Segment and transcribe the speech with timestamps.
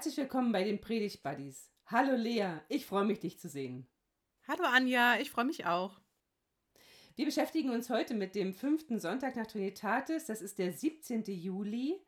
[0.00, 1.70] Herzlich willkommen bei den Predigt Buddies.
[1.84, 3.86] Hallo Lea, ich freue mich, dich zu sehen.
[4.48, 6.00] Hallo Anja, ich freue mich auch.
[7.16, 10.24] Wir beschäftigen uns heute mit dem fünften Sonntag nach Trinitatis.
[10.24, 11.24] Das ist der 17.
[11.24, 12.00] Juli.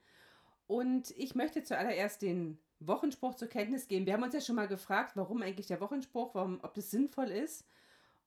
[0.66, 4.06] Und ich möchte zuallererst den Wochenspruch zur Kenntnis geben.
[4.06, 7.29] Wir haben uns ja schon mal gefragt, warum eigentlich der Wochenspruch, warum, ob das sinnvoll
[7.29, 7.68] ist.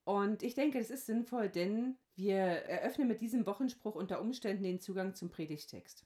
[0.04, 4.80] Und ich denke, das ist sinnvoll, denn wir eröffnen mit diesem Wochenspruch unter Umständen den
[4.80, 6.06] Zugang zum Predigtext.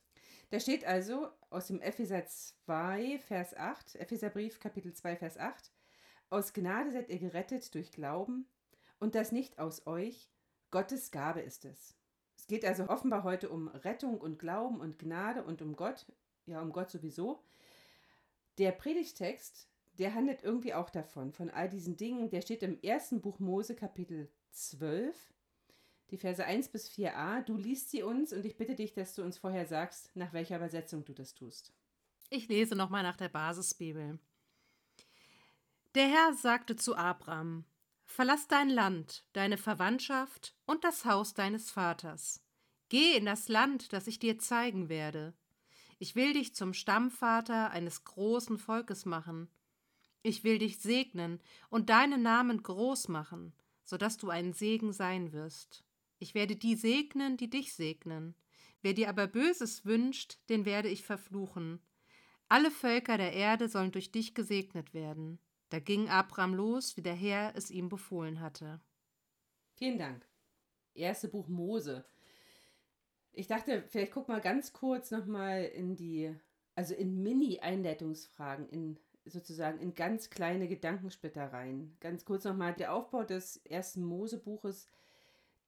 [0.50, 5.72] Da steht also aus dem Epheser 2, Vers 8, Epheserbrief, Kapitel 2, Vers 8,
[6.32, 8.48] Aus Gnade seid ihr gerettet durch Glauben
[9.00, 10.32] und das nicht aus euch,
[10.72, 11.96] Gottes Gabe ist es.
[12.36, 16.08] Es geht also offenbar heute um Rettung und Glauben und Gnade und um Gott,
[16.48, 17.44] ja, um Gott sowieso.
[18.58, 19.68] Der Predigtext,
[20.00, 22.32] der handelt irgendwie auch davon, von all diesen Dingen.
[22.32, 25.32] Der steht im ersten Buch Mose, Kapitel 12,
[26.12, 27.44] die Verse 1 bis 4a.
[27.44, 30.58] Du liest sie uns und ich bitte dich, dass du uns vorher sagst, nach welcher
[30.58, 31.74] Übersetzung du das tust.
[32.30, 34.20] Ich lese nochmal nach der Basisbibel.
[35.96, 37.66] Der Herr sagte zu Abram:
[38.06, 42.44] Verlass dein Land, deine Verwandtschaft und das Haus deines Vaters.
[42.90, 45.34] Geh in das Land, das ich dir zeigen werde.
[46.00, 49.50] Ich will dich zum Stammvater eines großen Volkes machen.
[50.22, 55.34] Ich will dich segnen und deinen Namen groß machen, so dass du ein Segen sein
[55.34, 55.84] wirst.
[56.20, 58.36] Ich werde die segnen, die dich segnen.
[58.82, 61.82] Wer dir aber Böses wünscht, den werde ich verfluchen.
[62.48, 65.40] Alle Völker der Erde sollen durch dich gesegnet werden.
[65.70, 68.82] Da ging Abraham los, wie der Herr es ihm befohlen hatte.
[69.76, 70.28] Vielen Dank.
[70.94, 72.06] Erste Buch Mose.
[73.32, 76.36] Ich dachte, vielleicht guck mal ganz kurz nochmal in die,
[76.76, 81.96] also in Mini-Einleitungsfragen, in sozusagen in ganz kleine Gedankensplitter rein.
[82.00, 84.88] Ganz kurz nochmal der Aufbau des ersten Mosebuches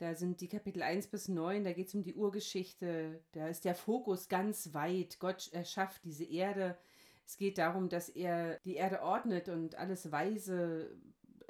[0.01, 3.65] da sind die Kapitel 1 bis 9, da geht es um die Urgeschichte, da ist
[3.65, 5.19] der Fokus ganz weit.
[5.19, 6.75] Gott erschafft diese Erde.
[7.23, 10.97] Es geht darum, dass er die Erde ordnet und alles weise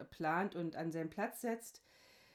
[0.09, 1.81] plant und an seinen Platz setzt.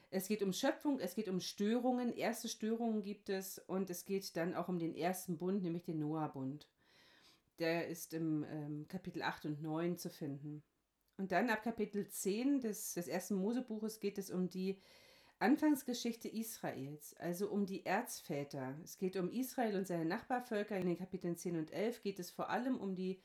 [0.09, 2.11] Es geht um Schöpfung, es geht um Störungen.
[2.11, 5.99] Erste Störungen gibt es und es geht dann auch um den ersten Bund, nämlich den
[5.99, 6.67] Noah-Bund.
[7.59, 10.63] Der ist im ähm, Kapitel 8 und 9 zu finden.
[11.17, 14.79] Und dann ab Kapitel 10 des, des ersten Mosebuches geht es um die
[15.39, 18.75] Anfangsgeschichte Israels, also um die Erzväter.
[18.83, 20.77] Es geht um Israel und seine Nachbarvölker.
[20.77, 23.21] In den Kapiteln 10 und 11 geht es vor allem um die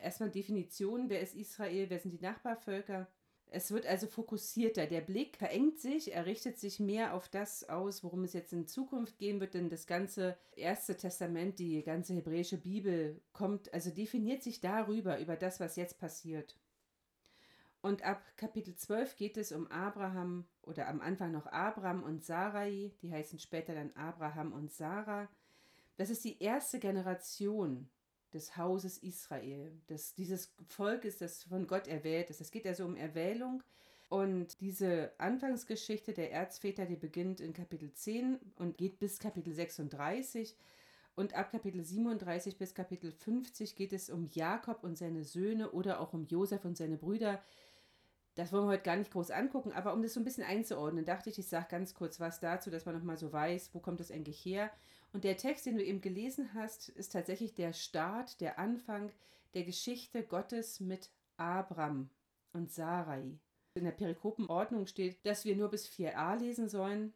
[0.00, 3.08] erstmal Definition, wer ist Israel, wer sind die Nachbarvölker.
[3.52, 4.86] Es wird also fokussierter.
[4.86, 8.68] Der Blick verengt sich, er richtet sich mehr auf das aus, worum es jetzt in
[8.68, 14.44] Zukunft gehen wird, denn das ganze Erste Testament, die ganze hebräische Bibel kommt, also definiert
[14.44, 16.56] sich darüber, über das, was jetzt passiert.
[17.82, 22.92] Und ab Kapitel 12 geht es um Abraham oder am Anfang noch Abraham und Sarai,
[23.00, 25.28] die heißen später dann Abraham und Sarah.
[25.96, 27.88] Das ist die erste Generation
[28.34, 32.40] des Hauses Israel, des, dieses Volkes, das von Gott erwählt ist.
[32.40, 33.62] Es geht also um Erwählung.
[34.08, 40.56] Und diese Anfangsgeschichte der Erzväter, die beginnt in Kapitel 10 und geht bis Kapitel 36.
[41.14, 46.00] Und ab Kapitel 37 bis Kapitel 50 geht es um Jakob und seine Söhne oder
[46.00, 47.42] auch um Josef und seine Brüder,
[48.34, 51.04] das wollen wir heute gar nicht groß angucken, aber um das so ein bisschen einzuordnen,
[51.04, 54.00] dachte ich, ich sage ganz kurz was dazu, dass man nochmal so weiß, wo kommt
[54.00, 54.70] das eigentlich her.
[55.12, 59.10] Und der Text, den du eben gelesen hast, ist tatsächlich der Start, der Anfang
[59.54, 62.08] der Geschichte Gottes mit Abram
[62.52, 63.38] und Sarai.
[63.74, 67.12] In der Perikopenordnung steht, dass wir nur bis 4a lesen sollen.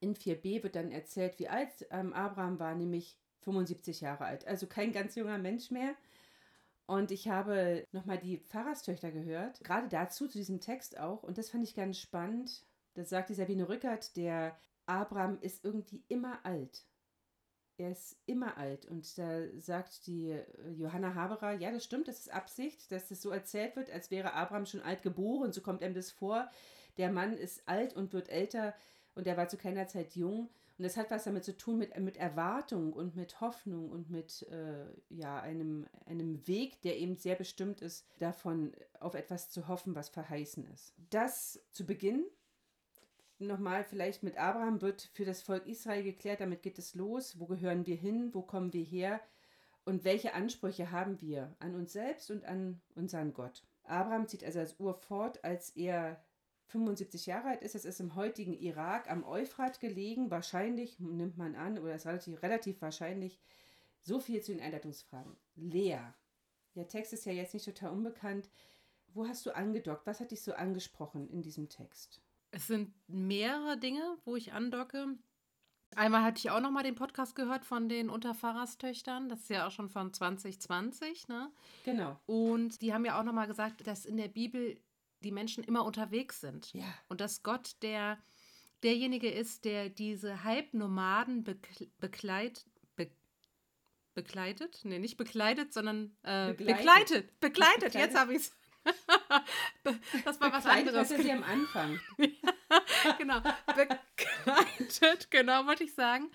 [0.00, 4.46] In 4b wird dann erzählt, wie alt ähm, Abraham war, nämlich 75 Jahre alt.
[4.46, 5.94] Also kein ganz junger Mensch mehr.
[6.86, 11.22] Und ich habe nochmal die Pfarrerstöchter gehört, gerade dazu, zu diesem Text auch.
[11.22, 12.62] Und das fand ich ganz spannend.
[12.94, 14.56] Da sagt die Sabine Rückert, der
[14.86, 16.84] Abraham ist irgendwie immer alt.
[17.76, 18.86] Er ist immer alt.
[18.86, 20.44] Und da sagt die äh,
[20.76, 24.34] Johanna Haberer, ja, das stimmt, das ist Absicht, dass das so erzählt wird, als wäre
[24.34, 25.52] Abraham schon alt geboren.
[25.52, 26.50] So kommt einem das vor.
[26.98, 28.74] Der Mann ist alt und wird älter
[29.14, 30.50] und er war zu keiner Zeit jung.
[30.76, 34.42] Und das hat was damit zu tun mit, mit Erwartung und mit Hoffnung und mit
[34.50, 39.94] äh, ja, einem, einem Weg, der eben sehr bestimmt ist, davon auf etwas zu hoffen,
[39.94, 40.92] was verheißen ist.
[41.10, 42.24] Das zu Beginn,
[43.38, 47.38] nochmal vielleicht mit Abraham, wird für das Volk Israel geklärt, damit geht es los.
[47.38, 48.34] Wo gehören wir hin?
[48.34, 49.20] Wo kommen wir her?
[49.84, 53.62] Und welche Ansprüche haben wir an uns selbst und an unseren Gott?
[53.84, 56.20] Abraham zieht also als Ur fort, als er
[56.74, 57.76] 75 Jahre alt ist.
[57.76, 60.32] Es ist im heutigen Irak am Euphrat gelegen.
[60.32, 63.38] Wahrscheinlich, nimmt man an, oder ist relativ, relativ wahrscheinlich,
[64.00, 65.36] so viel zu den Einleitungsfragen.
[65.54, 66.00] Lea.
[66.74, 68.50] Der Text ist ja jetzt nicht total unbekannt.
[69.12, 70.04] Wo hast du angedockt?
[70.08, 72.20] Was hat dich so angesprochen in diesem Text?
[72.50, 75.16] Es sind mehrere Dinge, wo ich andocke.
[75.94, 79.28] Einmal hatte ich auch noch mal den Podcast gehört von den Unterpfarrerstöchtern.
[79.28, 81.52] Das ist ja auch schon von 2020, ne?
[81.84, 82.18] Genau.
[82.26, 84.76] Und die haben ja auch noch mal gesagt, dass in der Bibel
[85.24, 86.72] die Menschen immer unterwegs sind.
[86.72, 86.84] Ja.
[87.08, 88.18] Und dass Gott der
[88.82, 92.66] derjenige ist, der diese Halbnomaden bekle bekleit,
[92.96, 93.10] be
[94.14, 94.80] bekleidet.
[94.84, 97.40] Nee, nicht bekleidet, sondern äh, begleitet.
[97.40, 97.40] begleitet.
[97.40, 98.56] Begleitet, jetzt habe ich es.
[100.24, 101.08] das war was anderes.
[101.08, 101.98] Das am Anfang.
[103.18, 103.40] genau.
[103.66, 106.30] Begleitet, genau, wollte ich sagen.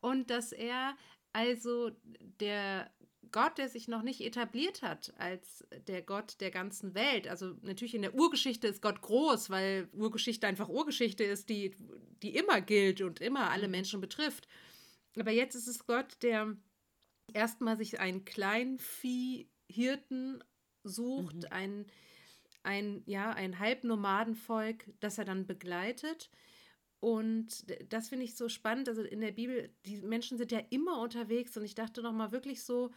[0.00, 0.96] Und dass er
[1.32, 1.90] also
[2.40, 2.90] der
[3.34, 7.26] Gott, der sich noch nicht etabliert hat als der Gott der ganzen Welt.
[7.26, 11.74] Also natürlich in der Urgeschichte ist Gott groß, weil Urgeschichte einfach Urgeschichte ist, die,
[12.22, 13.72] die immer gilt und immer alle mhm.
[13.72, 14.46] Menschen betrifft.
[15.18, 16.56] Aber jetzt ist es Gott, der
[17.32, 20.44] erstmal sich einen Kleinviehhirten
[20.84, 21.46] sucht, mhm.
[21.50, 21.86] ein,
[22.62, 26.30] ein, ja, ein Halbnomadenvolk, das er dann begleitet.
[27.00, 28.88] Und das finde ich so spannend.
[28.88, 32.62] Also in der Bibel, die Menschen sind ja immer unterwegs und ich dachte nochmal wirklich
[32.62, 32.92] so,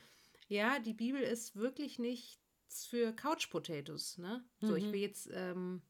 [0.48, 4.18] ja, die Bibel ist wirklich nichts für Couch Potatoes.
[4.18, 4.44] Ne?
[4.62, 4.68] Mhm.
[4.68, 4.94] So, ich mhm.
[4.94, 5.82] will jetzt ähm,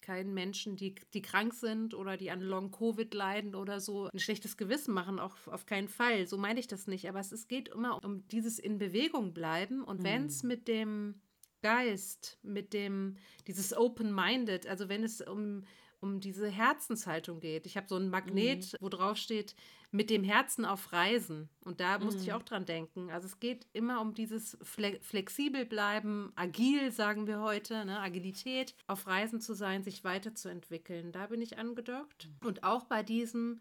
[0.00, 4.56] keinen Menschen, die, die krank sind oder die an Long-Covid leiden oder so, ein schlechtes
[4.56, 6.26] Gewissen machen, auch auf keinen Fall.
[6.26, 7.08] So meine ich das nicht.
[7.08, 9.82] Aber es, es geht immer um dieses in Bewegung bleiben.
[9.82, 10.04] Und mhm.
[10.04, 11.20] wenn es mit dem
[11.62, 13.16] Geist, mit dem,
[13.46, 15.64] dieses Open-Minded, also wenn es um
[16.02, 17.64] um diese Herzenshaltung geht.
[17.64, 18.76] Ich habe so ein Magnet, mhm.
[18.80, 19.54] wo drauf steht,
[19.92, 21.50] mit dem Herzen auf Reisen.
[21.60, 22.26] Und da musste mhm.
[22.26, 23.10] ich auch dran denken.
[23.10, 28.00] Also es geht immer um dieses Fle flexibel bleiben, agil, sagen wir heute, ne?
[28.00, 31.12] Agilität, auf Reisen zu sein, sich weiterzuentwickeln.
[31.12, 32.30] Da bin ich angedockt.
[32.42, 33.60] Und auch bei diesem,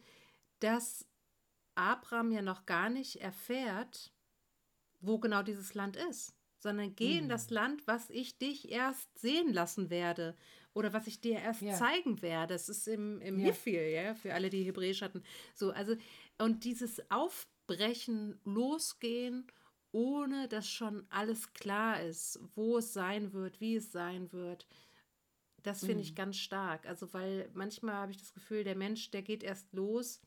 [0.60, 1.06] dass
[1.76, 4.12] Abraham ja noch gar nicht erfährt,
[5.02, 7.56] wo genau dieses Land ist sondern geh in das mhm.
[7.56, 10.36] Land, was ich dich erst sehen lassen werde
[10.74, 11.74] oder was ich dir erst ja.
[11.74, 12.54] zeigen werde.
[12.54, 13.48] Das ist im, im ja.
[13.48, 15.24] Hifil, ja, für alle, die Hebräisch hatten.
[15.54, 15.96] So, also,
[16.38, 19.48] und dieses Aufbrechen, Losgehen,
[19.92, 24.68] ohne dass schon alles klar ist, wo es sein wird, wie es sein wird.
[25.64, 26.02] Das finde mhm.
[26.02, 26.86] ich ganz stark.
[26.86, 30.22] Also, weil manchmal habe ich das Gefühl, der Mensch, der geht erst los,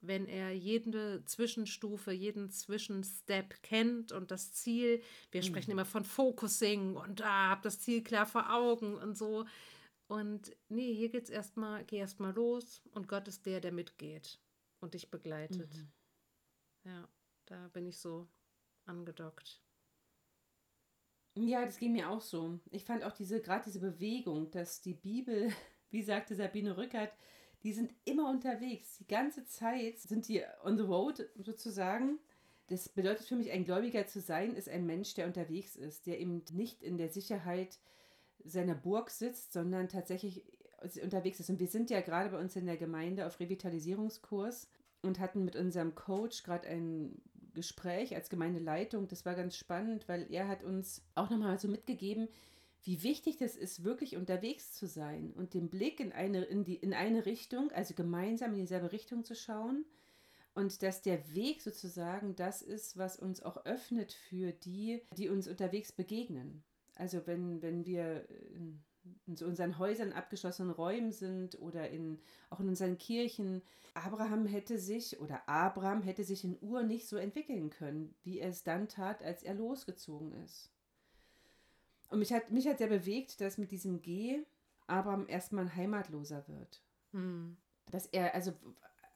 [0.00, 5.78] wenn er jede Zwischenstufe, jeden Zwischenstep kennt und das Ziel, wir sprechen mhm.
[5.78, 9.44] immer von Focusing und ah, hab das Ziel klar vor Augen und so.
[10.06, 14.40] Und nee, hier geht's erstmal, geh erstmal los und Gott ist der, der mitgeht
[14.80, 15.74] und dich begleitet.
[15.74, 15.92] Mhm.
[16.84, 17.08] Ja,
[17.46, 18.28] da bin ich so
[18.86, 19.60] angedockt.
[21.34, 22.58] Ja, das ging mir auch so.
[22.70, 25.52] Ich fand auch diese, gerade diese Bewegung, dass die Bibel,
[25.90, 27.12] wie sagte Sabine Rückert,
[27.62, 28.98] die sind immer unterwegs.
[28.98, 32.18] Die ganze Zeit sind die on the road sozusagen.
[32.68, 36.20] Das bedeutet für mich, ein Gläubiger zu sein, ist ein Mensch, der unterwegs ist, der
[36.20, 37.78] eben nicht in der Sicherheit
[38.44, 40.44] seiner Burg sitzt, sondern tatsächlich
[41.02, 41.50] unterwegs ist.
[41.50, 44.68] Und wir sind ja gerade bei uns in der Gemeinde auf Revitalisierungskurs
[45.02, 47.20] und hatten mit unserem Coach gerade ein
[47.54, 49.08] Gespräch als Gemeindeleitung.
[49.08, 52.28] Das war ganz spannend, weil er hat uns auch nochmal so mitgegeben,
[52.82, 56.76] wie wichtig das ist, wirklich unterwegs zu sein und den Blick in eine, in die,
[56.76, 59.84] in eine Richtung, also gemeinsam in dieselbe Richtung zu schauen.
[60.54, 65.46] Und dass der Weg sozusagen das ist, was uns auch öffnet für die, die uns
[65.46, 66.64] unterwegs begegnen.
[66.96, 68.82] Also wenn, wenn wir in,
[69.40, 72.18] unseren Häusern, abgeschlossenen Räumen sind oder in,
[72.50, 73.62] auch in unseren Kirchen,
[73.94, 78.48] Abraham hätte sich oder Abraham hätte sich in Ur nicht so entwickeln können, wie er
[78.48, 80.70] es dann tat, als er losgezogen ist.
[82.08, 84.44] Und mich hat, mich hat sehr bewegt, dass mit diesem G
[84.86, 86.82] Abraham erstmal ein Heimatloser wird.
[87.12, 87.56] Mhm.
[87.90, 88.52] Dass er, also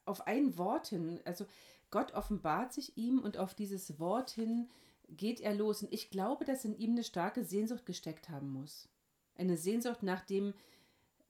[0.05, 1.47] auf ein Wort hin, also
[1.91, 4.69] Gott offenbart sich ihm und auf dieses Wort hin
[5.09, 5.83] geht er los.
[5.83, 8.89] Und ich glaube, dass in ihm eine starke Sehnsucht gesteckt haben muss.
[9.37, 10.55] Eine Sehnsucht nach dem,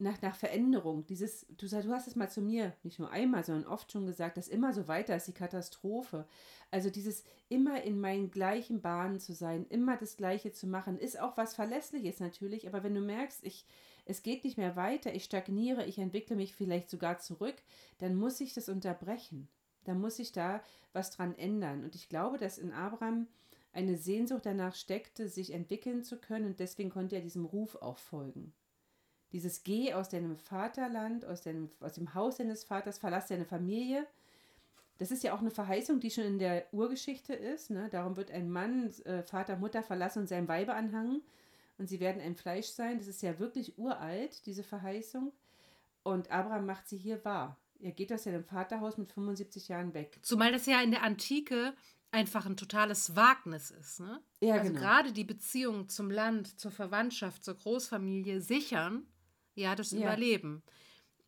[0.02, 1.06] nach, nach Veränderung.
[1.06, 4.37] Dieses, du, du hast es mal zu mir, nicht nur einmal, sondern oft schon gesagt,
[4.37, 6.26] dass immer so weiter ist die Katastrophe.
[6.71, 11.21] Also dieses immer in meinen gleichen Bahnen zu sein, immer das Gleiche zu machen, ist
[11.21, 13.64] auch was Verlässliches natürlich, aber wenn du merkst, ich,
[14.04, 17.56] es geht nicht mehr weiter, ich stagniere, ich entwickle mich vielleicht sogar zurück,
[17.99, 19.49] dann muss ich das unterbrechen.
[19.85, 21.85] Dann muss ich da was dran ändern.
[21.85, 23.26] Und ich glaube, dass in Abraham
[23.73, 27.99] eine Sehnsucht danach steckte, sich entwickeln zu können und deswegen konnte er diesem Ruf auch
[27.99, 28.52] folgen.
[29.33, 34.07] Dieses Geh aus deinem Vaterland, aus, deinem, aus dem Haus deines Vaters, verlass deine Familie.
[34.99, 37.71] Das ist ja auch eine Verheißung, die schon in der Urgeschichte ist.
[37.71, 37.89] Ne?
[37.91, 41.23] Darum wird ein Mann äh, Vater, Mutter verlassen und seinem Weibe anhangen
[41.79, 42.99] und sie werden ein Fleisch sein.
[42.99, 45.33] Das ist ja wirklich uralt, diese Verheißung.
[46.03, 47.59] Und Abraham macht sie hier wahr.
[47.81, 50.19] Er geht aus seinem Vaterhaus mit 75 Jahren weg.
[50.23, 51.75] Zumal das ja in der Antike
[52.12, 54.01] einfach ein totales Wagnis ist.
[54.01, 54.21] Ne?
[54.41, 54.81] Ja, also genau.
[54.81, 59.07] gerade die Beziehung zum Land, zur Verwandtschaft, zur Großfamilie sichern
[59.54, 60.00] ja das ja.
[60.00, 60.62] Überleben.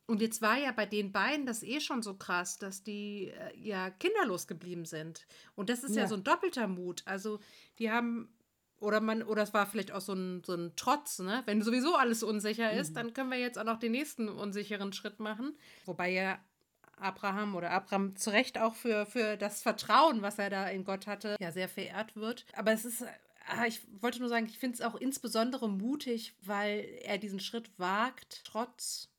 [0.07, 3.59] Und jetzt war ja bei den beiden das eh schon so krass, dass die äh,
[3.59, 5.27] ja kinderlos geblieben sind.
[5.55, 6.03] Und das ist ja.
[6.03, 7.03] ja so ein doppelter Mut.
[7.07, 7.41] Also
[7.79, 8.29] die haben
[8.81, 11.43] oder man, oder es war vielleicht auch so ein, so ein Trotz, ne?
[11.47, 12.95] Wenn sowieso alles unsicher ist, mhm.
[12.95, 15.57] dann können wir jetzt auch noch den nächsten unsicheren Schritt machen.
[15.87, 16.39] Wobei ja
[16.99, 21.07] Abraham oder Abraham zu Recht auch für, für das Vertrauen, was er da in Gott
[21.07, 22.45] hatte, ja sehr verehrt wird.
[22.55, 23.05] Aber es ist,
[23.67, 28.43] ich wollte nur sagen, ich finde es auch insbesondere mutig, weil er diesen Schritt wagt,
[28.45, 29.11] trotz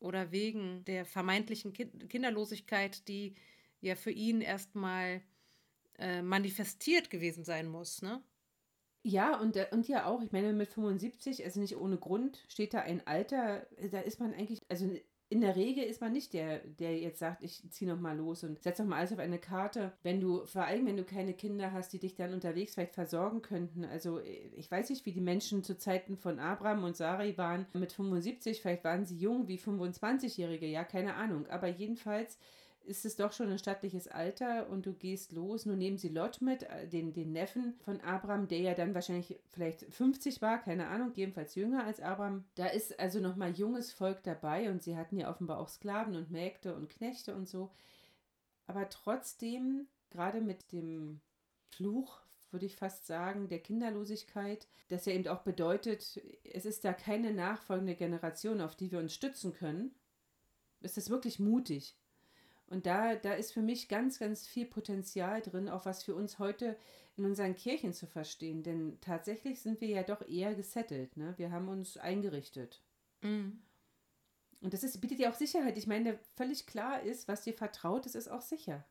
[0.00, 3.34] oder wegen der vermeintlichen Kinderlosigkeit, die
[3.80, 5.22] ja für ihn erstmal
[5.98, 8.22] äh, manifestiert gewesen sein muss, ne?
[9.04, 12.80] Ja, und, und ja auch, ich meine, mit 75, also nicht ohne Grund, steht da
[12.80, 14.92] ein Alter, da ist man eigentlich, also
[15.30, 18.62] in der Regel ist man nicht der, der jetzt sagt, ich ziehe nochmal los und
[18.62, 19.92] setze nochmal alles auf eine Karte.
[20.02, 23.42] Wenn du, vor allem wenn du keine Kinder hast, die dich dann unterwegs vielleicht versorgen
[23.42, 23.84] könnten.
[23.84, 27.92] Also ich weiß nicht, wie die Menschen zu Zeiten von Abraham und Sarai waren mit
[27.92, 31.46] 75, vielleicht waren sie jung wie 25-Jährige, ja, keine Ahnung.
[31.48, 32.38] Aber jedenfalls
[32.88, 35.66] ist es doch schon ein stattliches Alter und du gehst los.
[35.66, 39.38] Nun nehmen sie Lot mit, äh, den, den Neffen von Abraham, der ja dann wahrscheinlich
[39.50, 42.44] vielleicht 50 war, keine Ahnung, jedenfalls jünger als Abraham.
[42.54, 46.30] Da ist also nochmal junges Volk dabei und sie hatten ja offenbar auch Sklaven und
[46.30, 47.70] Mägde und Knechte und so.
[48.66, 51.20] Aber trotzdem, gerade mit dem
[51.70, 56.92] Fluch würde ich fast sagen, der Kinderlosigkeit, das ja eben auch bedeutet, es ist da
[56.92, 59.94] keine nachfolgende Generation, auf die wir uns stützen können,
[60.80, 61.96] ist es wirklich mutig.
[62.70, 66.38] Und da, da ist für mich ganz, ganz viel Potenzial drin, auch was für uns
[66.38, 66.76] heute
[67.16, 68.62] in unseren Kirchen zu verstehen.
[68.62, 71.16] Denn tatsächlich sind wir ja doch eher gesettelt.
[71.16, 71.34] Ne?
[71.36, 72.82] Wir haben uns eingerichtet.
[73.22, 73.62] Mhm.
[74.60, 75.78] Und das ist, bietet ja auch Sicherheit.
[75.78, 78.84] Ich meine, völlig klar ist, was dir vertraut ist, ist auch sicher.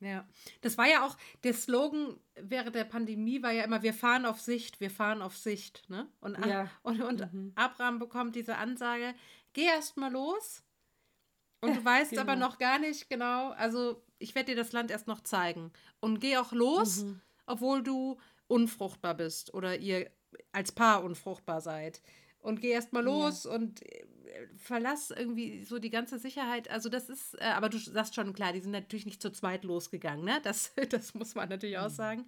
[0.00, 0.26] Ja,
[0.62, 4.40] das war ja auch, der Slogan während der Pandemie war ja immer, wir fahren auf
[4.40, 5.88] Sicht, wir fahren auf Sicht.
[5.88, 6.08] Ne?
[6.20, 6.68] Und, ja.
[6.82, 7.52] und, und mhm.
[7.54, 9.14] Abraham bekommt diese Ansage,
[9.52, 10.64] geh erst mal los,
[11.62, 12.22] und du weißt genau.
[12.22, 15.72] aber noch gar nicht genau, also ich werde dir das Land erst noch zeigen.
[16.00, 17.20] Und geh auch los, mhm.
[17.46, 20.10] obwohl du unfruchtbar bist oder ihr
[20.52, 22.02] als Paar unfruchtbar seid.
[22.40, 23.52] Und geh erst mal los ja.
[23.52, 24.04] und äh,
[24.56, 26.68] verlass irgendwie so die ganze Sicherheit.
[26.70, 29.64] Also das ist, äh, aber du sagst schon klar, die sind natürlich nicht zu zweit
[29.64, 30.40] losgegangen, ne?
[30.42, 31.84] Das, das muss man natürlich mhm.
[31.84, 32.26] auch sagen.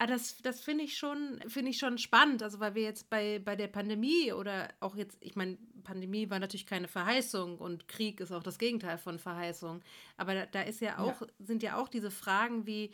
[0.00, 2.42] Ah, das, das finde ich schon, finde ich schon spannend.
[2.42, 6.38] Also, weil wir jetzt bei, bei der Pandemie oder auch jetzt, ich meine, Pandemie war
[6.38, 9.82] natürlich keine Verheißung und Krieg ist auch das Gegenteil von Verheißung.
[10.16, 11.26] Aber da, da ist ja auch, ja.
[11.40, 12.92] sind ja auch diese Fragen wie,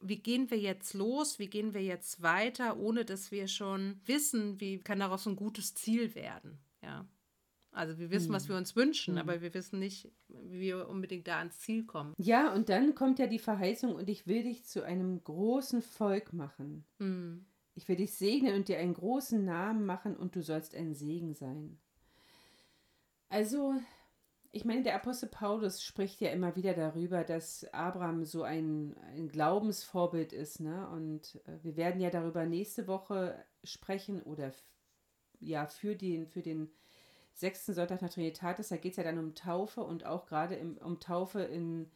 [0.00, 4.58] wie gehen wir jetzt los, wie gehen wir jetzt weiter, ohne dass wir schon wissen,
[4.60, 6.58] wie kann daraus ein gutes Ziel werden.
[6.82, 7.04] Ja.
[7.70, 8.50] Also wir wissen, was hm.
[8.50, 9.20] wir uns wünschen, mhm.
[9.20, 12.14] aber wir wissen nicht, wie wir unbedingt da ans Ziel kommen.
[12.16, 16.32] Ja, und dann kommt ja die Verheißung und ich will dich zu einem großen Volk
[16.32, 16.84] machen.
[16.98, 17.46] Mhm.
[17.74, 21.34] Ich will dich segnen und dir einen großen Namen machen und du sollst ein Segen
[21.34, 21.78] sein.
[23.28, 23.74] Also,
[24.50, 29.28] ich meine, der Apostel Paulus spricht ja immer wieder darüber, dass Abraham so ein, ein
[29.28, 30.60] Glaubensvorbild ist.
[30.60, 30.88] Ne?
[30.88, 34.52] Und äh, wir werden ja darüber nächste Woche sprechen oder
[35.38, 36.70] ja, für den, für den
[37.38, 40.98] sechsten Sonntag nach Trinitatis, da geht es ja dann um Taufe und auch gerade um
[40.98, 41.88] Taufe in,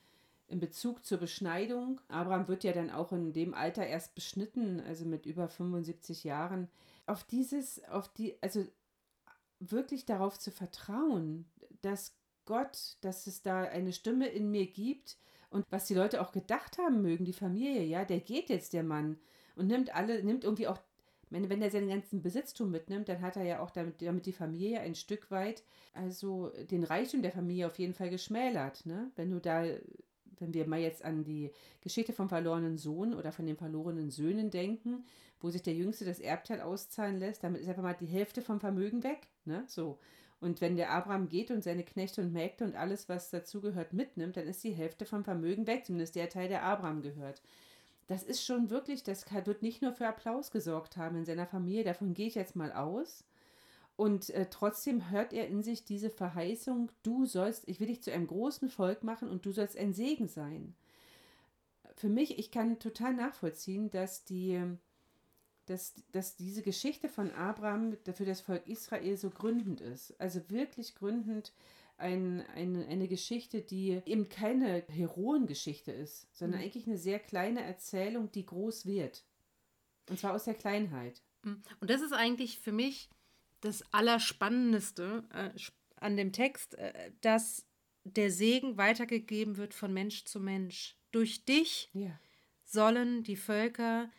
[0.47, 2.01] in Bezug zur Beschneidung.
[2.09, 6.69] Abraham wird ja dann auch in dem Alter erst beschnitten, also mit über 75 Jahren.
[7.07, 8.65] Auf dieses, auf die, also
[9.59, 11.47] wirklich darauf zu vertrauen,
[11.81, 15.17] dass Gott, dass es da eine Stimme in mir gibt
[15.51, 18.85] und was die Leute auch gedacht haben mögen, die Familie, ja, der geht jetzt, der
[18.85, 19.19] Mann,
[19.57, 20.79] und nimmt alle, nimmt irgendwie auch
[21.33, 24.33] meine, wenn er seinen ganzen Besitztum mitnimmt, dann hat er ja auch damit, damit die
[24.33, 25.63] Familie ein Stück weit,
[25.95, 28.87] also den Reichtum der Familie auf jeden Fall geschmälert.
[28.87, 29.11] Ne?
[29.17, 29.65] Wenn du da,
[30.39, 34.51] wenn wir mal jetzt an die Geschichte vom verlorenen Sohn oder von den verlorenen Söhnen
[34.51, 35.05] denken,
[35.41, 38.61] wo sich der Jüngste das Erbteil auszahlen lässt, damit ist einfach mal die Hälfte vom
[38.61, 39.27] Vermögen weg.
[39.45, 39.65] Ne?
[39.67, 39.99] So.
[40.41, 44.37] Und wenn der Abraham geht und seine Knechte und Mägde und alles, was dazugehört, mitnimmt,
[44.37, 47.43] dann ist die Hälfte vom Vermögen weg, zumindest der Teil, der Abraham gehört
[48.07, 51.85] das ist schon wirklich, das wird nicht nur für Applaus gesorgt haben in seiner Familie,
[51.85, 53.25] davon gehe ich jetzt mal aus.
[53.97, 58.11] Und äh, trotzdem hört er in sich diese Verheißung, du sollst, ich will dich zu
[58.13, 60.75] einem großen Volk machen und du sollst ein Segen sein.
[61.95, 64.61] Für mich, ich kann total nachvollziehen, dass die,
[65.67, 70.19] dass, dass diese Geschichte von Abraham für das Volk Israel so gründend ist.
[70.19, 71.53] Also wirklich gründend
[72.03, 76.67] ein, eine, eine Geschichte, die eben keine Heroengeschichte ist, sondern mhm.
[76.67, 79.25] eigentlich eine sehr kleine Erzählung, die groß wird.
[80.11, 81.23] Und zwar aus der Kleinheit.
[81.43, 81.63] Mhm.
[81.81, 83.09] Und das ist eigentlich für mich
[83.61, 85.51] das Allerspannendste äh,
[85.97, 87.67] an dem Text, äh, dass
[88.05, 90.97] der Segen weitergegeben wird von Mensch zu Mensch.
[91.13, 92.19] Durch dich ja.
[92.65, 94.11] sollen die Völker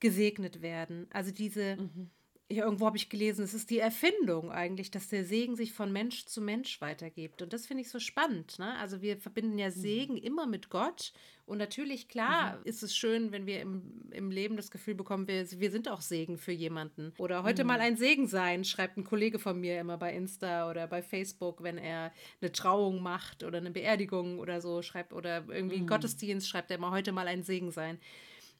[0.00, 1.06] gesegnet werden.
[1.10, 2.10] Also diese, mhm.
[2.48, 5.92] Ja, irgendwo habe ich gelesen, es ist die Erfindung eigentlich, dass der Segen sich von
[5.92, 7.42] Mensch zu Mensch weitergibt.
[7.42, 8.60] Und das finde ich so spannend.
[8.60, 8.76] Ne?
[8.78, 9.72] Also wir verbinden ja.
[9.72, 10.22] Segen mhm.
[10.22, 11.12] immer mit Gott.
[11.44, 12.62] Und natürlich, klar, mhm.
[12.64, 16.00] ist es schön, wenn wir im, im Leben das Gefühl bekommen, wir, wir sind auch
[16.00, 17.12] Segen für jemanden.
[17.18, 17.68] Oder heute mhm.
[17.68, 21.64] mal ein Segen sein, schreibt ein Kollege von mir immer bei Insta oder bei Facebook,
[21.64, 25.88] wenn er eine Trauung macht oder eine Beerdigung oder so schreibt oder irgendwie einen mhm.
[25.88, 27.98] Gottesdienst, schreibt er immer heute mal ein Segen sein.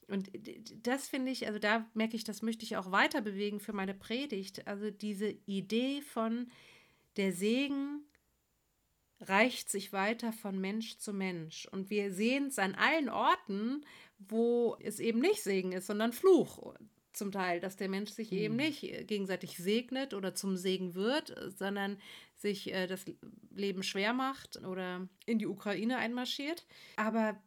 [0.09, 0.31] Und
[0.83, 3.95] das finde ich, also da merke ich, das möchte ich auch weiter bewegen für meine
[3.95, 4.67] Predigt.
[4.69, 6.51] Also diese Idee von
[7.17, 8.05] der Segen
[9.21, 11.67] reicht sich weiter von Mensch zu Mensch.
[11.73, 13.85] Und wir sehen es an allen Orten,
[14.19, 16.75] wo es eben nicht Segen ist, sondern Fluch
[17.13, 21.99] zum Teil, dass der Mensch sich eben nicht gegenseitig segnet oder zum Segen wird, sondern
[22.37, 23.07] sich äh, das
[23.51, 26.67] Leben schwer macht oder in die Ukraine einmarschiert.
[26.97, 27.41] Aber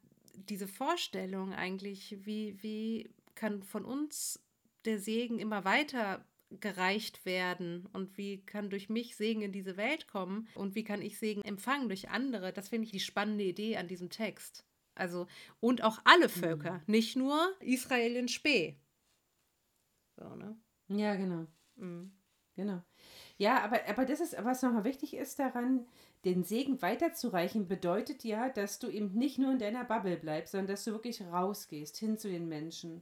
[0.47, 4.39] diese Vorstellung eigentlich, wie, wie kann von uns
[4.85, 10.07] der Segen immer weiter gereicht werden und wie kann durch mich Segen in diese Welt
[10.07, 13.77] kommen und wie kann ich Segen empfangen durch andere, das finde ich die spannende Idee
[13.77, 14.65] an diesem Text.
[14.95, 15.27] Also,
[15.59, 16.31] und auch alle mhm.
[16.31, 16.83] Völker, mhm.
[16.87, 18.77] nicht nur Israel in Spee.
[20.17, 20.57] So, ne?
[20.89, 21.45] Ja, genau.
[21.75, 22.11] Mhm.
[22.55, 22.83] Genau.
[23.39, 25.85] Ja, aber, aber das ist, was nochmal wichtig ist daran,
[26.25, 30.67] den Segen weiterzureichen, bedeutet ja, dass du eben nicht nur in deiner Bubble bleibst, sondern
[30.67, 33.01] dass du wirklich rausgehst, hin zu den Menschen.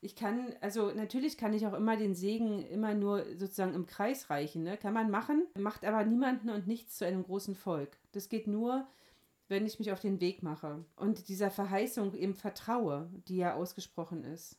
[0.00, 4.28] Ich kann, also natürlich kann ich auch immer den Segen immer nur sozusagen im Kreis
[4.28, 4.76] reichen, ne?
[4.76, 7.96] Kann man machen, macht aber niemanden und nichts zu einem großen Volk.
[8.10, 8.88] Das geht nur,
[9.46, 14.24] wenn ich mich auf den Weg mache und dieser Verheißung eben vertraue, die ja ausgesprochen
[14.24, 14.58] ist.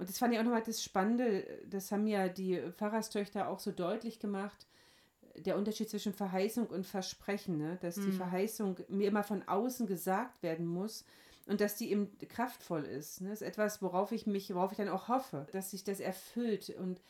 [0.00, 3.70] Und das fand ich auch nochmal das Spannende, das haben ja die Pfarrerstöchter auch so
[3.70, 4.66] deutlich gemacht,
[5.36, 7.76] der Unterschied zwischen Verheißung und Versprechen, ne?
[7.82, 8.06] dass mhm.
[8.06, 11.04] die Verheißung mir immer von außen gesagt werden muss
[11.44, 13.20] und dass die eben kraftvoll ist.
[13.20, 13.28] Ne?
[13.28, 16.70] Das ist etwas, worauf ich mich, worauf ich dann auch hoffe, dass sich das erfüllt
[16.70, 17.02] und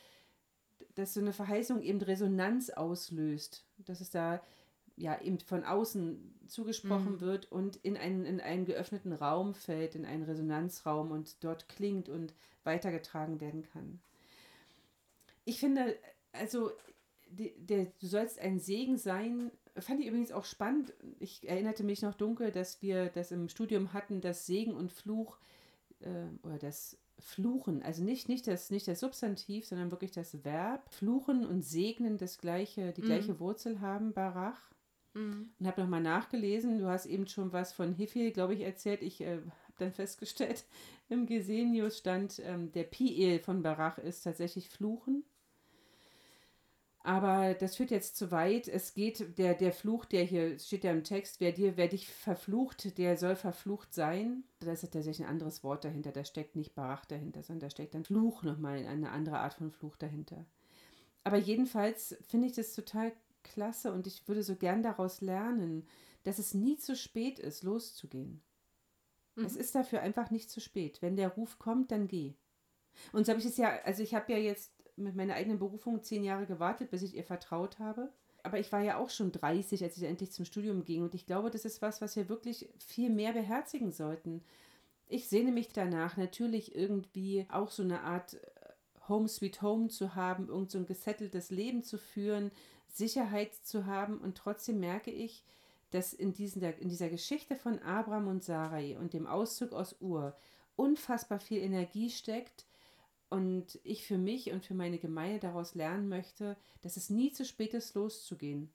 [0.95, 4.41] dass so eine Verheißung eben Resonanz auslöst, dass es da
[4.95, 7.21] ja eben von außen zugesprochen mhm.
[7.21, 12.09] wird und in einen, in einen geöffneten Raum fällt, in einen Resonanzraum und dort klingt
[12.09, 13.99] und weitergetragen werden kann.
[15.45, 15.97] Ich finde,
[16.33, 16.71] also
[17.29, 20.93] die, der, du sollst ein Segen sein, fand ich übrigens auch spannend.
[21.19, 25.37] Ich erinnerte mich noch dunkel, dass wir das im Studium hatten, dass Segen und Fluch
[26.01, 30.91] äh, oder das Fluchen, also nicht, nicht, das, nicht das Substantiv, sondern wirklich das Verb.
[30.91, 33.05] Fluchen und Segnen das gleiche, die mhm.
[33.05, 34.71] gleiche Wurzel haben, Barach.
[35.13, 35.51] Mhm.
[35.59, 36.79] Und habe nochmal nachgelesen.
[36.79, 39.01] Du hast eben schon was von Hiffel, glaube ich, erzählt.
[39.01, 40.65] Ich äh, habe dann festgestellt,
[41.09, 45.23] im Gesenius stand, ähm, der Piel von Barach ist tatsächlich Fluchen.
[47.03, 48.67] Aber das führt jetzt zu weit.
[48.67, 52.07] Es geht, der, der Fluch, der hier steht ja im Text, wer, dir, wer dich
[52.07, 54.43] verflucht, der soll verflucht sein.
[54.59, 56.11] Da ist tatsächlich ein anderes Wort dahinter.
[56.11, 59.71] Da steckt nicht Barach dahinter, sondern da steckt dann Fluch nochmal, eine andere Art von
[59.71, 60.45] Fluch dahinter.
[61.23, 65.87] Aber jedenfalls finde ich das total klasse und ich würde so gern daraus lernen,
[66.23, 68.41] dass es nie zu spät ist, loszugehen.
[69.35, 69.45] Mhm.
[69.45, 71.01] Es ist dafür einfach nicht zu spät.
[71.01, 72.33] Wenn der Ruf kommt, dann geh.
[73.11, 76.03] Und so habe ich es ja, also ich habe ja jetzt mit meiner eigenen Berufung
[76.03, 78.11] zehn Jahre gewartet, bis ich ihr vertraut habe.
[78.43, 81.03] Aber ich war ja auch schon 30, als ich endlich zum Studium ging.
[81.03, 84.43] Und ich glaube, das ist was, was wir wirklich viel mehr beherzigen sollten.
[85.07, 88.37] Ich sehne mich danach, natürlich irgendwie auch so eine Art äh,
[89.09, 92.51] Home Sweet Home zu haben, irgend so ein gesetteltes Leben zu führen,
[92.95, 94.17] Sicherheit zu haben.
[94.19, 95.43] Und trotzdem merke ich,
[95.91, 100.35] dass in, diesen, in dieser Geschichte von Abraham und Sarai und dem Auszug aus Ur
[100.75, 102.65] unfassbar viel Energie steckt
[103.29, 107.45] und ich für mich und für meine Gemeinde daraus lernen möchte, dass es nie zu
[107.45, 108.73] spät ist, loszugehen.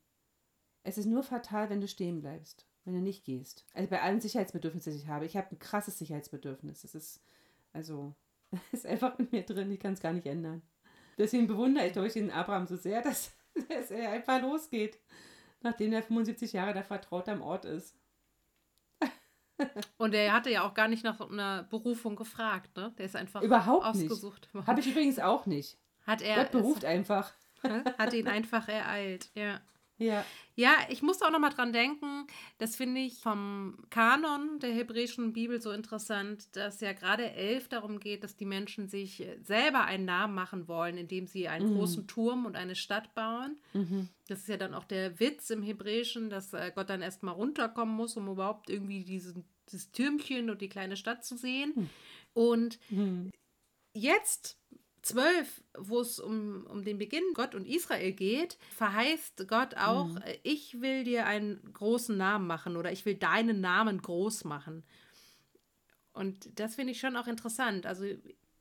[0.83, 3.65] Es ist nur fatal, wenn du stehen bleibst, wenn du nicht gehst.
[3.73, 5.25] Also bei allen Sicherheitsbedürfnissen, die ich habe.
[5.25, 6.81] Ich habe ein krasses Sicherheitsbedürfnis.
[6.81, 7.21] Das ist,
[7.73, 8.15] also,
[8.71, 9.71] ist einfach in mir drin.
[9.71, 10.61] Ich kann es gar nicht ändern.
[11.17, 13.33] Deswegen bewundere ich durch den Abraham so sehr, dass,
[13.69, 14.99] dass er einfach losgeht,
[15.61, 17.95] nachdem er 75 Jahre da vertraut am Ort ist.
[19.97, 22.93] Und er hatte ja auch gar nicht nach einer Berufung gefragt, ne?
[22.97, 24.49] Der ist einfach Überhaupt ausgesucht.
[24.53, 24.67] Nicht.
[24.67, 25.77] Habe ich übrigens auch nicht.
[26.05, 26.35] Hat er.
[26.35, 27.33] Gott beruft einfach.
[27.97, 29.59] Hat ihn einfach ereilt, ja.
[29.97, 30.25] Ja.
[30.59, 32.25] Ja, ich musste auch noch mal dran denken,
[32.57, 37.99] das finde ich vom Kanon der hebräischen Bibel so interessant, dass ja gerade elf darum
[37.99, 41.77] geht, dass die Menschen sich selber einen Namen machen wollen, indem sie einen mhm.
[41.77, 43.59] großen Turm und eine Stadt bauen.
[43.73, 44.09] Mhm.
[44.27, 47.33] Das ist ja dann auch der Witz im Hebräischen, dass äh, Gott dann erst mal
[47.33, 51.73] runterkommen muss, um überhaupt irgendwie diesen, dieses Türmchen und die kleine Stadt zu sehen.
[51.75, 51.89] Mhm.
[52.33, 53.31] Und mhm.
[53.93, 54.57] jetzt
[55.07, 60.17] 12, wo es um, um den Beginn Gott und Israel geht, verheißt Gott auch, mhm.
[60.17, 64.83] Äh, ich will dir einen großen Namen machen oder ich will deinen Namen groß machen.
[66.13, 67.85] Und das finde ich schon auch interessant.
[67.85, 68.05] Also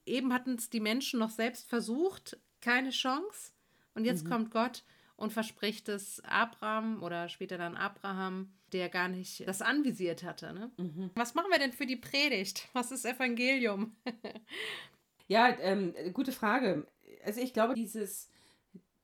[0.05, 3.53] eben hatten es die Menschen noch selbst versucht, keine Chance.
[3.95, 4.31] Und jetzt mhm.
[4.31, 4.85] kommt Gott
[5.17, 10.53] und verspricht es Abraham oder später dann Abraham, der gar nicht das anvisiert hatte.
[10.53, 10.71] Ne?
[10.77, 11.11] Mhm.
[11.15, 12.69] Was machen wir denn für die Predigt?
[12.73, 13.97] Was ist Evangelium?
[15.29, 16.87] ja, ähm, gute Frage.
[17.25, 18.29] Also ich glaube, dieses,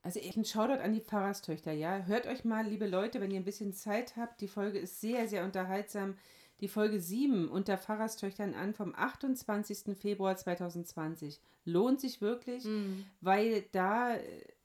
[0.03, 2.05] also ich ein Shoutout an die Pfarrerstöchter, ja.
[2.07, 5.29] Hört euch mal, liebe Leute, wenn ihr ein bisschen Zeit habt, die Folge ist sehr,
[5.29, 6.17] sehr unterhaltsam.
[6.61, 9.97] Die Folge 7 unter Pfarrerstöchtern an vom 28.
[9.97, 11.41] Februar 2020.
[11.65, 13.05] Lohnt sich wirklich, mhm.
[13.21, 14.17] weil da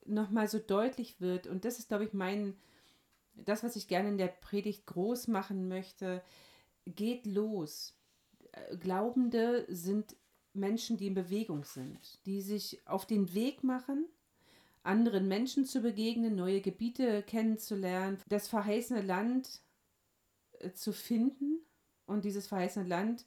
[0.05, 2.55] nochmal so deutlich wird, und das ist, glaube ich, mein,
[3.33, 6.21] das, was ich gerne in der Predigt groß machen möchte,
[6.85, 7.95] geht los.
[8.79, 10.15] Glaubende sind
[10.57, 14.05] Menschen, die in Bewegung sind, die sich auf den Weg machen,
[14.83, 19.61] anderen Menschen zu begegnen, neue Gebiete kennenzulernen, das verheißene Land
[20.59, 21.59] äh, zu finden.
[22.05, 23.25] Und dieses verheißene Land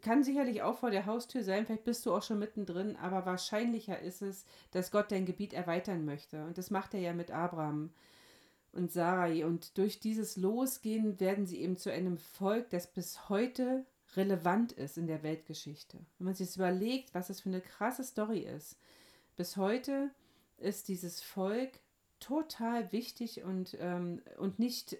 [0.00, 4.00] kann sicherlich auch vor der Haustür sein, vielleicht bist du auch schon mittendrin, aber wahrscheinlicher
[4.00, 6.44] ist es, dass Gott dein Gebiet erweitern möchte.
[6.44, 7.90] Und das macht er ja mit Abraham
[8.72, 9.44] und Sarai.
[9.44, 13.84] Und durch dieses Losgehen werden sie eben zu einem Volk, das bis heute
[14.16, 15.98] relevant ist in der Weltgeschichte.
[16.18, 18.76] Wenn man sich überlegt, was das für eine krasse Story ist.
[19.36, 20.10] Bis heute
[20.58, 21.80] ist dieses Volk
[22.18, 24.98] total wichtig und, ähm, und nicht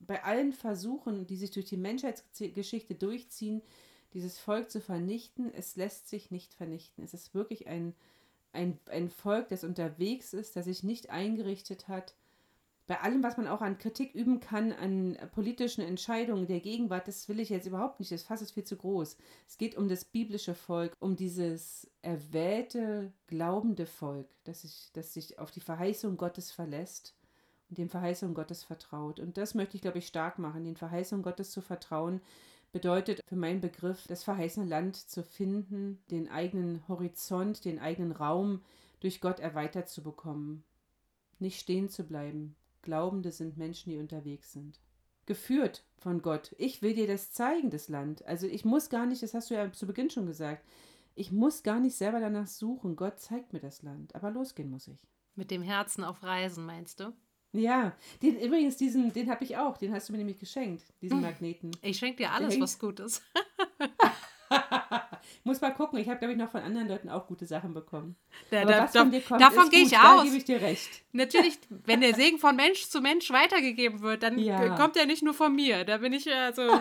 [0.00, 3.62] bei allen Versuchen, die sich durch die Menschheitsgeschichte durchziehen,
[4.12, 7.04] dieses Volk zu vernichten, es lässt sich nicht vernichten.
[7.04, 7.94] Es ist wirklich ein,
[8.52, 12.14] ein, ein Volk, das unterwegs ist, das sich nicht eingerichtet hat.
[12.86, 17.28] Bei allem, was man auch an Kritik üben kann, an politischen Entscheidungen der Gegenwart, das
[17.28, 18.12] will ich jetzt überhaupt nicht.
[18.12, 19.16] Das Fass ist viel zu groß.
[19.48, 25.40] Es geht um das biblische Volk, um dieses erwählte, glaubende Volk, das sich, das sich
[25.40, 27.16] auf die Verheißung Gottes verlässt
[27.68, 29.18] und den Verheißungen Gottes vertraut.
[29.18, 32.20] Und das möchte ich, glaube ich, stark machen, den Verheißungen Gottes zu vertrauen,
[32.70, 38.62] bedeutet für meinen Begriff, das verheißene Land zu finden, den eigenen Horizont, den eigenen Raum
[39.00, 40.62] durch Gott erweitert zu bekommen.
[41.40, 42.54] Nicht stehen zu bleiben.
[42.86, 44.80] Glaubende sind Menschen, die unterwegs sind.
[45.26, 46.54] Geführt von Gott.
[46.56, 48.24] Ich will dir das zeigen, das Land.
[48.26, 50.64] Also ich muss gar nicht, das hast du ja zu Beginn schon gesagt,
[51.16, 52.94] ich muss gar nicht selber danach suchen.
[52.94, 54.14] Gott zeigt mir das Land.
[54.14, 55.00] Aber losgehen muss ich.
[55.34, 57.12] Mit dem Herzen auf Reisen, meinst du?
[57.52, 59.78] Ja, den, übrigens, diesen, den habe ich auch.
[59.78, 61.24] Den hast du mir nämlich geschenkt, diesen hm.
[61.24, 61.72] Magneten.
[61.82, 63.20] Ich schenke dir alles, was gut ist.
[65.44, 65.98] Muss mal gucken.
[65.98, 68.16] Ich habe, glaube ich, noch von anderen Leuten auch gute Sachen bekommen.
[68.50, 70.18] Ja, da, da, kommt, davon gehe ich aus.
[70.18, 71.02] Da gebe ich dir recht.
[71.12, 74.76] Natürlich, wenn der Segen von Mensch zu Mensch weitergegeben wird, dann ja.
[74.76, 75.84] kommt er nicht nur von mir.
[75.84, 76.62] Da bin ich ja so.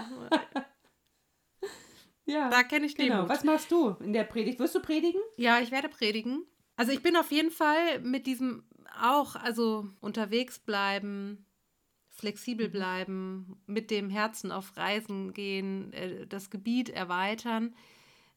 [2.25, 2.49] ja.
[2.49, 3.15] Da kenne ich Genau.
[3.15, 3.29] Demut.
[3.29, 4.59] Was machst du in der Predigt?
[4.59, 5.21] Wirst du predigen?
[5.37, 6.45] Ja, ich werde predigen.
[6.77, 8.63] Also ich bin auf jeden Fall mit diesem
[9.01, 11.45] auch, also unterwegs bleiben,
[12.09, 12.71] flexibel mhm.
[12.71, 17.75] bleiben, mit dem Herzen auf Reisen gehen, äh, das Gebiet erweitern.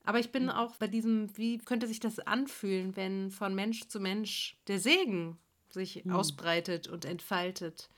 [0.09, 0.49] Aber ich bin mhm.
[0.53, 5.37] auch bei diesem, wie könnte sich das anfühlen, wenn von Mensch zu Mensch der Segen
[5.69, 6.13] sich mhm.
[6.13, 7.91] ausbreitet und entfaltet.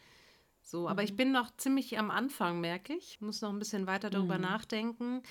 [0.60, 1.04] So, aber mhm.
[1.04, 3.20] ich bin noch ziemlich am Anfang, merke ich.
[3.20, 4.42] Muss noch ein bisschen weiter darüber mhm.
[4.42, 5.22] nachdenken.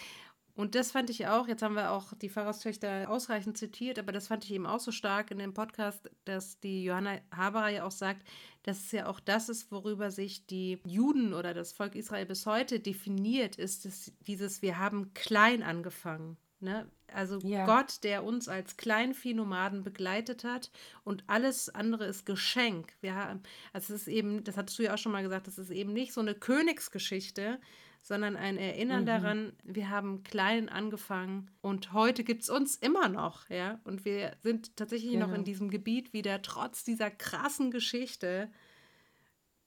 [0.56, 4.28] Und das fand ich auch, jetzt haben wir auch die Pfarrerstöchter ausreichend zitiert, aber das
[4.28, 7.92] fand ich eben auch so stark in dem Podcast, dass die Johanna Haberer ja auch
[7.92, 8.26] sagt,
[8.63, 12.46] dass es ja auch das ist, worüber sich die Juden oder das Volk Israel bis
[12.46, 16.38] heute definiert, ist es dieses, wir haben klein angefangen.
[16.62, 16.89] Ne?
[17.08, 17.65] Also ja.
[17.65, 20.72] Gott, der uns als Kleinviehnomaden begleitet hat
[21.04, 22.93] und alles andere ist Geschenk.
[23.02, 23.41] Wir haben,
[23.74, 25.93] also es ist eben, das hattest du ja auch schon mal gesagt, das ist eben
[25.93, 27.60] nicht so eine Königsgeschichte,
[28.02, 29.06] sondern ein Erinnern mhm.
[29.06, 33.80] daran, wir haben klein angefangen und heute gibt es uns immer noch, ja.
[33.84, 35.28] Und wir sind tatsächlich genau.
[35.28, 35.45] noch in genau.
[35.45, 38.52] diesem Gebiet wieder, trotz dieser krassen Geschichte,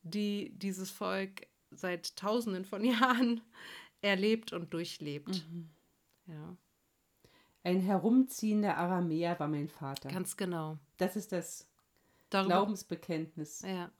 [0.02, 3.40] die dieses Volk seit tausenden von Jahren
[4.00, 5.46] erlebt und durchlebt.
[5.50, 5.70] Mhm.
[6.26, 6.56] Ja.
[7.64, 10.08] Ein herumziehender Aramäer war mein Vater.
[10.08, 10.78] Ganz genau.
[10.96, 11.68] Das ist das
[12.30, 13.62] Darüber, Glaubensbekenntnis.
[13.62, 13.90] Ja.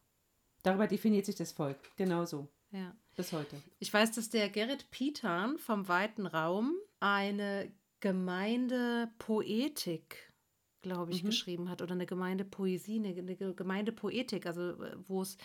[0.62, 1.78] Darüber definiert sich das Volk.
[1.96, 2.48] Genauso.
[2.70, 2.96] Ja.
[3.14, 3.62] Bis heute.
[3.78, 7.70] Ich weiß, dass der Gerrit Pietern vom Weiten Raum eine
[8.00, 10.32] Gemeindepoetik,
[10.80, 11.26] glaube ich, mhm.
[11.28, 15.36] geschrieben hat oder eine Gemeindepoesie, eine, eine Gemeindepoetik, also äh, wo es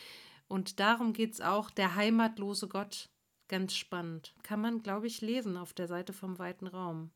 [0.47, 3.09] und darum geht es auch, der heimatlose Gott.
[3.49, 4.33] Ganz spannend.
[4.43, 7.11] Kann man, glaube ich, lesen auf der Seite vom Weiten Raum.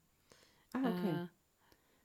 [0.73, 1.09] Ah, okay.
[1.09, 1.27] Äh,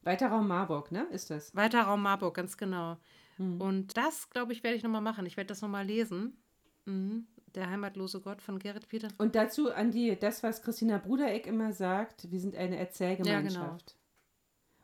[0.07, 1.07] Weiter Raum Marburg, ne?
[1.11, 1.55] Ist das?
[1.55, 2.96] Weiter Raum Marburg, ganz genau.
[3.38, 3.61] Mhm.
[3.61, 5.26] Und das, glaube ich, werde ich nochmal machen.
[5.26, 6.37] Ich werde das nochmal lesen.
[6.85, 7.26] Mhm.
[7.55, 9.09] Der heimatlose Gott von Gerrit Peter.
[9.18, 13.55] Und dazu an die, das, was Christina Brudereck immer sagt, wir sind eine Erzählgemeinschaft.
[13.55, 13.79] Ja, genau.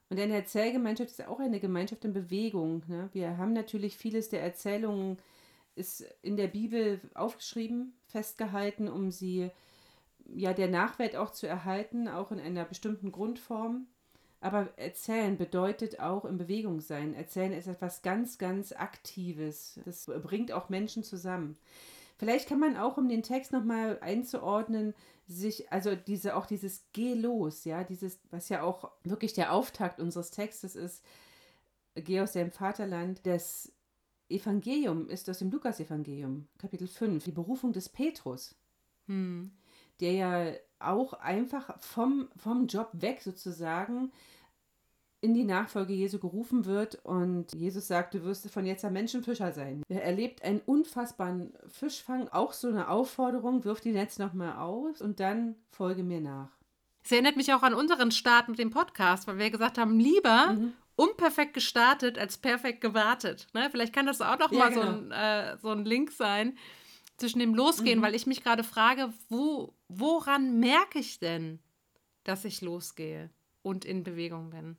[0.09, 2.83] Und eine Erzählgemeinschaft ist auch eine Gemeinschaft in Bewegung.
[2.87, 3.09] Ne?
[3.13, 5.19] Wir haben natürlich vieles der Erzählungen
[5.75, 9.51] ist in der Bibel aufgeschrieben, festgehalten, um sie
[10.35, 13.87] ja der Nachwelt auch zu erhalten, auch in einer bestimmten Grundform.
[14.41, 17.15] Aber erzählen bedeutet auch in Bewegung sein.
[17.15, 19.79] Erzählen ist etwas ganz, ganz Aktives.
[19.85, 21.57] Das bringt auch Menschen zusammen.
[22.19, 24.95] Vielleicht kann man auch, um den Text nochmal einzuordnen,
[25.29, 30.01] sich, also diese, auch dieses Geh los, ja, dieses, was ja auch wirklich der Auftakt
[30.01, 31.05] unseres Textes ist,
[31.95, 33.71] Geh aus dem Vaterland, das
[34.29, 38.55] Evangelium ist aus dem Lukas-Evangelium, Kapitel 5, die Berufung des Petrus,
[39.07, 39.51] hm.
[40.01, 44.11] Der ja auch einfach vom, vom Job weg sozusagen
[45.23, 49.53] in die Nachfolge Jesu gerufen wird und Jesus sagt, du wirst von jetzt an Menschenfischer
[49.53, 49.85] sein.
[49.89, 55.21] Er erlebt einen unfassbaren Fischfang, auch so eine Aufforderung, wirf die Netz nochmal aus und
[55.21, 56.51] dann folge mir nach.
[57.05, 60.55] Es erinnert mich auch an unseren Start mit dem Podcast, weil wir gesagt haben, lieber
[60.55, 60.73] mhm.
[60.97, 63.47] unperfekt gestartet als perfekt gewartet.
[63.55, 63.69] Ne?
[63.71, 64.83] Vielleicht kann das auch noch ja, mal genau.
[64.83, 66.59] so, ein, äh, so ein Link sein
[67.17, 68.03] zwischen dem Losgehen, mhm.
[68.03, 71.59] weil ich mich gerade frage, wo, woran merke ich denn,
[72.25, 73.31] dass ich losgehe
[73.63, 74.77] und in Bewegung bin?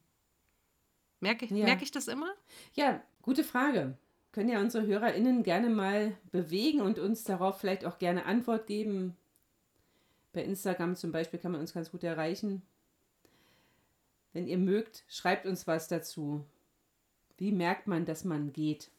[1.20, 1.66] Merke, ja.
[1.66, 2.34] merke ich das immer?
[2.74, 3.98] Ja, gute Frage.
[4.34, 9.16] Können ja unsere HörerInnen gerne mal bewegen und uns darauf vielleicht auch gerne Antwort geben.
[10.34, 12.64] Bei Instagram zum Beispiel kann man uns ganz gut erreichen.
[14.34, 16.44] Wenn ihr mögt, schreibt uns was dazu.
[17.38, 18.90] Wie merkt man, dass man geht?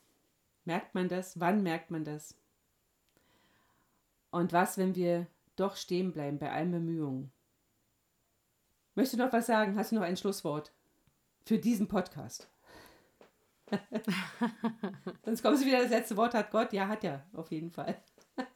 [0.64, 1.40] Merkt man das?
[1.40, 2.36] Wann merkt man das?
[4.34, 7.32] Und was, wenn wir doch stehen bleiben bei allen Bemühungen?
[8.94, 9.76] Möchtest du noch was sagen?
[9.76, 10.72] Hast du noch ein Schlusswort?
[11.44, 12.48] für diesen Podcast.
[15.24, 16.72] Sonst kommst du wieder, das letzte Wort hat Gott.
[16.72, 18.02] Ja, hat er, auf jeden Fall.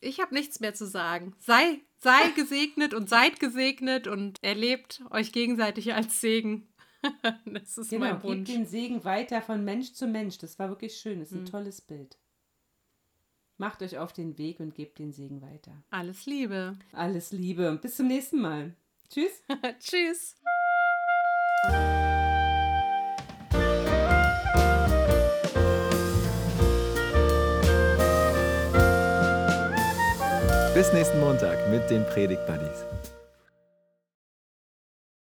[0.00, 1.34] ich habe nichts mehr zu sagen.
[1.38, 6.68] Sei, sei gesegnet und seid gesegnet und erlebt euch gegenseitig als Segen.
[7.44, 8.46] das ist genau, mein Wunsch.
[8.46, 10.38] Gebt den Segen weiter von Mensch zu Mensch.
[10.38, 11.20] Das war wirklich schön.
[11.20, 11.46] Das ist ein mhm.
[11.46, 12.18] tolles Bild.
[13.58, 15.72] Macht euch auf den Weg und gebt den Segen weiter.
[15.90, 16.76] Alles Liebe.
[16.92, 17.78] Alles Liebe.
[17.80, 18.74] Bis zum nächsten Mal.
[19.08, 19.42] Tschüss.
[19.80, 20.34] Tschüss.
[30.74, 32.84] Bis nächsten Montag mit den Predigt Buddies.